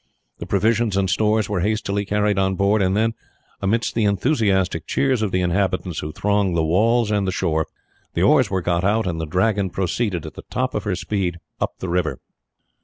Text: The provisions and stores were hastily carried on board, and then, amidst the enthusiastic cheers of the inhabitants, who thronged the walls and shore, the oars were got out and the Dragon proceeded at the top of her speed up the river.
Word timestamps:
The 0.39 0.47
provisions 0.47 0.97
and 0.97 1.07
stores 1.07 1.47
were 1.47 1.59
hastily 1.59 2.05
carried 2.05 2.39
on 2.39 2.55
board, 2.55 2.81
and 2.81 2.97
then, 2.97 3.13
amidst 3.61 3.93
the 3.93 4.05
enthusiastic 4.05 4.87
cheers 4.87 5.21
of 5.21 5.29
the 5.29 5.41
inhabitants, 5.41 5.99
who 5.99 6.11
thronged 6.11 6.57
the 6.57 6.63
walls 6.65 7.11
and 7.11 7.31
shore, 7.31 7.67
the 8.15 8.23
oars 8.23 8.49
were 8.49 8.63
got 8.63 8.83
out 8.83 9.05
and 9.05 9.21
the 9.21 9.27
Dragon 9.27 9.69
proceeded 9.69 10.25
at 10.25 10.33
the 10.33 10.43
top 10.49 10.73
of 10.73 10.85
her 10.85 10.95
speed 10.95 11.37
up 11.59 11.73
the 11.77 11.87
river. 11.89 12.19